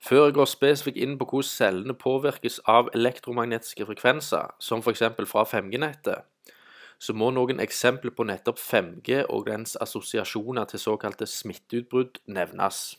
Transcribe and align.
Før 0.00 0.24
jeg 0.24 0.34
går 0.34 0.48
spesifikt 0.48 0.96
inn 0.96 1.18
på 1.20 1.26
hvordan 1.28 1.48
cellene 1.48 1.94
påvirkes 1.94 2.60
av 2.68 2.88
elektromagnetiske 2.96 3.84
frekvenser, 3.84 4.48
som 4.58 4.80
f.eks. 4.80 5.02
fra 5.28 5.44
5G-nettet, 5.44 6.24
så 7.00 7.12
må 7.16 7.28
noen 7.32 7.60
eksempler 7.60 8.12
på 8.16 8.24
nettopp 8.28 8.58
5G 8.60 9.22
og 9.28 9.46
dens 9.48 9.76
assosiasjoner 9.80 10.64
til 10.68 10.80
såkalte 10.80 11.28
smitteutbrudd 11.28 12.20
nevnes. 12.26 12.96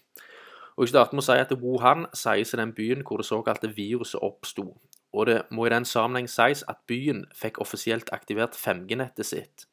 Og 0.78 0.86
Jeg 0.86 0.94
starter 0.94 1.18
med 1.18 1.24
å 1.24 1.26
si 1.26 1.38
at 1.42 1.54
Wuhan 1.62 2.06
sies 2.14 2.54
i 2.54 2.58
den 2.58 2.74
byen 2.74 3.02
hvor 3.06 3.22
det 3.22 3.28
såkalte 3.28 3.70
viruset 3.76 4.22
oppsto. 4.22 4.72
Og 5.14 5.26
det 5.28 5.42
må 5.52 5.66
i 5.66 5.74
den 5.74 5.86
sammenheng 5.86 6.30
sies 6.30 6.64
at 6.70 6.82
byen 6.88 7.26
fikk 7.36 7.60
offisielt 7.62 8.10
aktivert 8.14 8.58
5G-nettet 8.58 9.26
sitt 9.26 9.66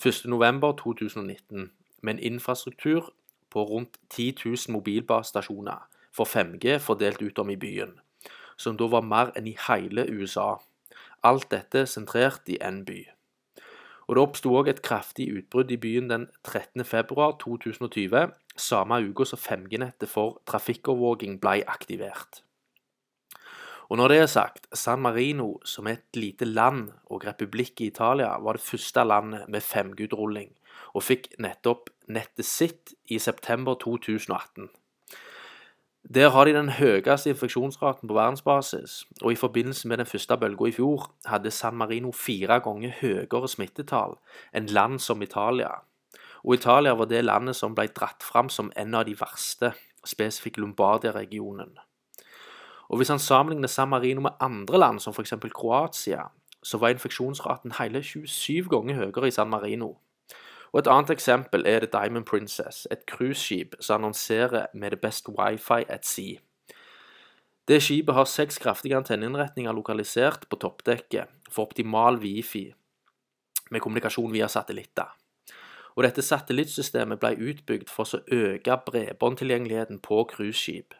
1.11.2019 0.00 1.70
med 2.02 2.14
en 2.14 2.22
infrastruktur 2.32 3.10
på 3.50 3.64
rundt 3.64 3.98
10 4.10 4.34
000 4.44 4.76
mobilbasestasjoner 4.76 5.88
for 6.12 6.26
5G 6.26 6.78
fordelt 6.78 7.22
utom 7.22 7.50
i 7.50 7.56
byen, 7.56 7.94
som 8.56 8.76
da 8.76 8.88
var 8.90 9.06
mer 9.06 9.32
enn 9.38 9.48
i 9.50 9.56
hele 9.68 10.06
USA. 10.10 10.56
Alt 11.22 11.50
dette 11.52 11.86
sentrert 11.86 12.48
i 12.48 12.58
én 12.60 12.84
by. 12.84 13.00
Og 14.10 14.16
Det 14.16 14.22
oppsto 14.26 14.50
òg 14.58 14.68
et 14.68 14.82
kraftig 14.82 15.28
utbrudd 15.30 15.70
i 15.70 15.78
byen 15.78 16.08
den 16.10 16.26
13.2.2020, 16.42 18.32
samme 18.58 18.96
uke 19.06 19.26
som 19.28 19.38
5G-nettet 19.38 20.10
for 20.10 20.40
trafikkovervåking 20.50 21.38
ble 21.38 21.60
aktivert. 21.66 22.42
Og 23.90 23.98
når 23.98 24.08
det 24.08 24.18
er 24.18 24.26
sagt, 24.30 24.66
San 24.74 25.02
Marino, 25.02 25.60
som 25.64 25.86
er 25.86 25.98
et 25.98 26.18
lite 26.18 26.46
land 26.46 26.90
og 27.06 27.24
republikk 27.26 27.80
i 27.80 27.88
Italia, 27.90 28.36
var 28.38 28.58
det 28.58 28.66
første 28.66 29.04
landet 29.04 29.48
med 29.48 29.62
5G-utrulling, 29.62 30.50
og 30.94 31.06
fikk 31.06 31.30
nettopp 31.38 31.90
nettet 32.10 32.46
sitt 32.46 32.94
i 33.10 33.18
september 33.18 33.74
2018. 33.78 34.70
Der 36.14 36.28
har 36.28 36.44
de 36.44 36.52
den 36.52 36.68
høyeste 36.68 37.30
infeksjonsraten 37.30 38.08
på 38.08 38.14
verdensbasis, 38.14 39.06
og 39.22 39.32
i 39.32 39.36
forbindelse 39.38 39.88
med 39.88 39.96
den 39.96 40.06
første 40.06 40.36
bølga 40.36 40.66
i 40.66 40.72
fjor 40.74 41.04
hadde 41.26 41.50
San 41.50 41.76
Marino 41.78 42.10
fire 42.12 42.56
ganger 42.60 42.96
høyere 42.98 43.48
smittetall 43.48 44.16
enn 44.50 44.66
land 44.66 44.98
som 44.98 45.22
Italia. 45.22 45.70
Og 46.42 46.54
Italia 46.54 46.96
var 46.98 47.06
det 47.06 47.22
landet 47.24 47.56
som 47.56 47.76
ble 47.78 47.86
dratt 47.94 48.26
fram 48.26 48.50
som 48.50 48.72
en 48.76 48.98
av 48.98 49.06
de 49.06 49.14
verste, 49.20 49.70
spesifikt 50.04 50.58
Lombardia-regionen. 50.58 51.78
Og 52.88 52.96
Hvis 52.96 53.08
han 53.08 53.22
sammenligner 53.22 53.68
San 53.68 53.88
Marino 53.88 54.20
med 54.20 54.40
andre 54.40 54.78
land, 54.78 55.00
som 55.00 55.14
f.eks. 55.14 55.34
Kroatia, 55.54 56.26
så 56.62 56.78
var 56.78 56.88
infeksjonsraten 56.88 57.78
hele 57.78 58.02
27 58.02 58.66
ganger 58.68 58.94
høyere 58.94 59.28
i 59.28 59.30
San 59.30 59.50
Marino. 59.50 59.94
Og 60.72 60.78
Et 60.78 60.86
annet 60.86 61.10
eksempel 61.10 61.66
er 61.66 61.78
The 61.78 61.88
Diamond 61.92 62.24
Princess, 62.24 62.86
et 62.90 63.06
cruiseskip 63.06 63.74
som 63.80 64.00
annonserer 64.00 64.66
med 64.74 64.90
the 64.90 64.96
best 64.96 65.28
wifi 65.28 65.84
at 65.88 66.06
sea. 66.06 66.38
Det 67.68 67.82
skipet 67.82 68.14
har 68.14 68.24
seks 68.24 68.58
kraftige 68.58 68.96
antenneinnretninger 68.96 69.72
lokalisert 69.72 70.46
på 70.50 70.56
toppdekket 70.56 71.26
for 71.50 71.62
optimal 71.62 72.18
wifi 72.18 72.72
med 73.70 73.80
kommunikasjon 73.80 74.32
via 74.32 74.48
satellitter. 74.48 75.16
Og 75.96 76.02
Dette 76.04 76.22
satellittsystemet 76.22 77.20
ble 77.22 77.34
utbygd 77.50 77.90
for 77.90 78.06
å 78.14 78.22
øke 78.32 78.76
bredbåndtilgjengeligheten 78.86 80.00
på 80.02 80.24
cruiseskip. 80.32 80.94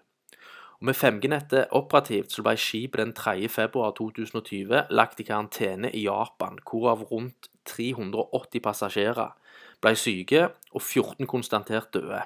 Med 0.80 0.96
5G-nettet 0.96 1.74
operativt 1.76 2.32
så 2.32 2.42
ble 2.42 2.54
skipet 2.56 3.02
den 3.02 3.12
3. 3.12 3.48
februar 3.52 3.92
2020 3.98 4.86
lagt 4.90 5.20
i 5.20 5.26
karantene 5.28 5.90
i 5.92 6.06
Japan, 6.06 6.56
hvorav 6.64 7.02
rundt 7.10 7.49
380 7.66 8.60
passasjerer 8.64 9.32
ble 9.80 9.94
syke 9.96 10.48
og 10.72 10.82
14 10.82 11.26
konstatert 11.26 11.94
døde. 11.94 12.22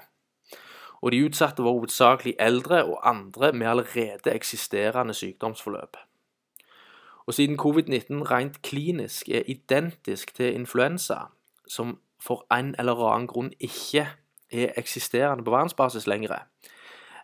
Og 1.01 1.11
De 1.11 1.25
utsatte 1.25 1.63
var 1.63 1.75
hovedsakelig 1.75 2.35
eldre 2.39 2.83
og 2.85 3.09
andre 3.09 3.51
med 3.53 3.67
allerede 3.67 4.33
eksisterende 4.33 5.13
sykdomsforløp. 5.13 5.97
Og 7.25 7.33
Siden 7.33 7.59
covid-19 7.59 8.31
rent 8.31 8.61
klinisk 8.61 9.29
er 9.29 9.43
identisk 9.47 10.35
til 10.35 10.53
influensa, 10.53 11.15
som 11.67 11.99
for 12.19 12.45
en 12.53 12.75
eller 12.79 13.13
annen 13.13 13.27
grunn 13.27 13.53
ikke 13.59 14.07
er 14.51 14.73
eksisterende 14.77 15.43
på 15.43 15.51
verdensbasis 15.51 16.07
lenger, 16.07 16.45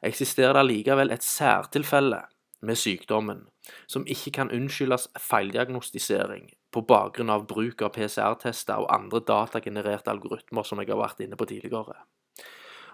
eksisterer 0.03 0.53
det 0.53 0.65
likevel 0.65 1.11
et 1.11 1.23
særtilfelle 1.23 2.21
med 2.61 2.75
sykdommen, 2.75 3.47
som 3.87 4.05
ikke 4.07 4.31
kan 4.31 4.51
unnskyldes 4.51 5.07
feildiagnostisering 5.19 6.49
på 6.71 6.83
bakgrunn 6.87 7.31
av 7.33 7.45
bruk 7.49 7.83
av 7.83 7.91
PCR-tester 7.95 8.79
og 8.79 8.91
andre 8.93 9.21
datagenererte 9.27 10.11
algoritmer, 10.11 10.63
som 10.63 10.79
jeg 10.79 10.91
har 10.91 11.01
vært 11.01 11.23
inne 11.23 11.39
på 11.39 11.47
tidligere. 11.49 11.97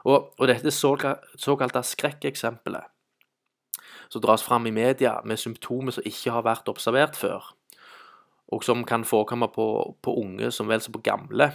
Og, 0.08 0.32
og 0.38 0.48
dette 0.50 0.74
såkalte 0.74 1.84
skrekkeksempelet, 1.86 2.90
som 4.10 4.24
dras 4.24 4.44
fram 4.46 4.68
i 4.70 4.74
media 4.74 5.18
med 5.28 5.40
symptomer 5.40 5.94
som 5.94 6.06
ikke 6.08 6.34
har 6.34 6.46
vært 6.48 6.70
observert 6.72 7.18
før, 7.20 7.52
og 8.48 8.64
som 8.64 8.86
kan 8.88 9.04
forekomme 9.06 9.50
på, 9.52 9.68
på 10.02 10.14
unge 10.22 10.52
som 10.56 10.70
vel 10.72 10.82
som 10.84 10.96
på 10.96 11.04
gamle, 11.04 11.52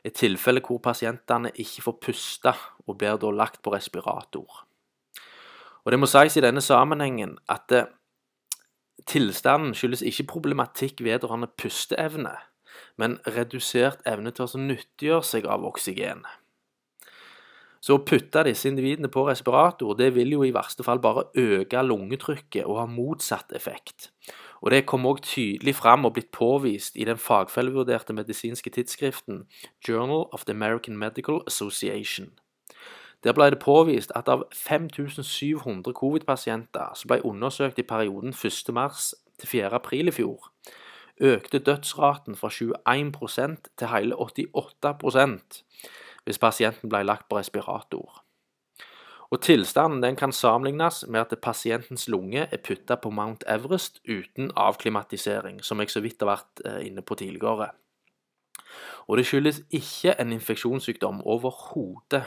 et 0.00 0.16
tilfelle 0.16 0.62
hvor 0.64 0.80
pasientene 0.80 1.52
ikke 1.60 1.84
får 1.84 1.96
puste 2.00 2.52
og 2.86 2.96
blir 2.96 3.18
da 3.20 3.32
lagt 3.34 3.60
på 3.62 3.72
respirator. 3.74 4.64
Og 5.84 5.92
Det 5.92 5.98
må 6.00 6.08
sies 6.08 6.36
i 6.36 6.44
denne 6.44 6.62
sammenhengen 6.64 7.36
at 7.48 7.66
det, 7.68 7.84
Tilstanden 9.06 9.74
skyldes 9.74 10.02
ikke 10.02 10.28
problematikk 10.34 11.00
vedrørende 11.04 11.48
pusteevne, 11.60 12.34
men 13.00 13.18
redusert 13.26 14.04
evne 14.08 14.32
til 14.34 14.46
å 14.46 14.62
nyttiggjøre 14.66 15.26
seg 15.26 15.48
av 15.48 15.64
oksygen. 15.64 16.26
Så 17.80 17.96
å 17.96 18.02
putte 18.04 18.42
disse 18.44 18.68
individene 18.68 19.08
på 19.08 19.22
respirator 19.24 19.94
det 19.96 20.10
vil 20.12 20.34
jo 20.34 20.42
i 20.44 20.52
verste 20.52 20.84
fall 20.84 21.00
bare 21.00 21.30
øke 21.40 21.80
lungetrykket 21.80 22.66
og 22.66 22.76
ha 22.82 22.84
motsatt 22.86 23.54
effekt. 23.56 24.10
Og 24.60 24.70
Det 24.70 24.84
kom 24.86 25.06
også 25.08 25.24
tydelig 25.24 25.74
fram 25.74 26.04
og 26.04 26.12
blitt 26.18 26.30
påvist 26.36 26.96
i 26.96 27.06
den 27.08 27.16
fagfellevurderte 27.16 28.12
medisinske 28.12 28.70
tidsskriften 28.70 29.46
Journal 29.88 30.28
of 30.32 30.44
the 30.44 30.52
American 30.52 30.98
Medical 30.98 31.40
Association. 31.46 32.28
Der 33.24 33.32
ble 33.36 33.50
det 33.52 33.60
påvist 33.60 34.12
at 34.16 34.28
av 34.28 34.46
5700 34.56 35.92
covid-pasienter 35.92 36.94
som 36.96 37.08
ble 37.08 37.20
undersøkt 37.26 37.78
i 37.78 37.84
perioden 37.84 38.32
1.3 38.32 39.14
til 39.40 39.48
4.4 39.48 40.08
i 40.08 40.14
fjor, 40.14 40.48
økte 41.20 41.58
dødsraten 41.58 42.36
fra 42.36 42.48
21% 42.48 43.68
til 43.76 43.92
hele 43.92 44.16
88% 44.16 45.62
hvis 46.24 46.38
pasienten 46.38 46.88
ble 46.88 47.02
lagt 47.04 47.28
på 47.28 47.38
respirator. 47.38 48.22
Og 49.30 49.40
Tilstanden 49.42 50.02
den 50.02 50.16
kan 50.16 50.32
sammenlignes 50.32 51.04
med 51.08 51.20
at 51.20 51.38
pasientens 51.42 52.08
lunge 52.08 52.48
er 52.50 52.62
putta 52.64 52.96
på 52.96 53.10
Mount 53.10 53.44
Everest 53.46 54.00
uten 54.08 54.50
avklimatisering, 54.56 55.64
som 55.64 55.80
jeg 55.80 55.90
så 55.90 56.00
vidt 56.00 56.20
har 56.20 56.32
vært 56.32 56.62
eh, 56.64 56.86
inne 56.86 57.02
på 57.02 57.14
tidligere. 57.14 57.70
Og 59.06 59.16
det 59.18 59.26
skyldes 59.26 59.62
ikke 59.70 60.16
en 60.20 60.32
infeksjonssykdom 60.32 61.22
overhodet. 61.22 62.24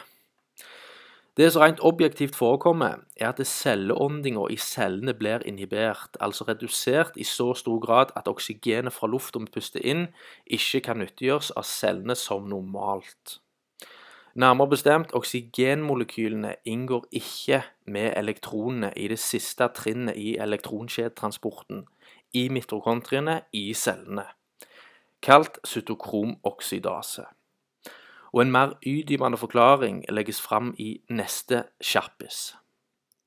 Det 1.37 1.53
som 1.53 1.61
rent 1.61 1.79
objektivt 1.81 2.35
forekommer, 2.35 2.99
er 3.17 3.31
at 3.31 3.47
celleåndinga 3.47 4.43
i 4.53 4.57
cellene 4.57 5.15
blir 5.17 5.41
inhibert, 5.49 6.17
altså 6.19 6.45
redusert 6.45 7.17
i 7.17 7.23
så 7.23 7.55
stor 7.57 7.79
grad 7.79 8.13
at 8.15 8.27
oksygenet 8.27 8.93
fra 8.93 9.09
lufta 9.09 9.41
vi 9.41 9.49
puster 9.49 9.81
inn, 9.81 10.07
ikke 10.45 10.83
kan 10.85 11.01
nyttiggjøres 11.01 11.49
av 11.57 11.65
cellene 11.65 12.15
som 12.15 12.45
normalt. 12.45 13.39
Nærmere 14.35 14.75
bestemt, 14.75 15.13
oksygenmolekylene 15.13 16.55
inngår 16.65 17.09
ikke 17.11 17.63
med 17.85 18.13
elektronene 18.17 18.93
i 18.93 19.09
det 19.09 19.19
siste 19.19 19.71
trinnet 19.73 20.17
i 20.17 20.37
elektronkjedetransporten, 20.37 21.87
i 22.33 22.49
mitokondriene 22.49 23.41
i 23.53 23.71
cellene, 23.73 24.29
kalt 25.21 25.57
cytokromoksidase 25.65 27.25
og 28.33 28.41
en 28.41 28.51
mer 28.51 28.73
utdypende 28.81 29.37
forklaring 29.37 30.03
legges 30.09 30.41
fram 30.41 30.73
i 30.81 30.97
neste 31.13 31.63
kjappis. 31.83 32.55